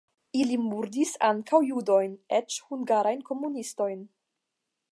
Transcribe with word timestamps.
Ili 0.43 0.55
murdis 0.61 1.11
ankaŭ 1.27 1.59
judojn, 1.67 2.15
eĉ 2.39 2.57
hungarajn 2.71 3.21
komunistojn. 3.29 4.05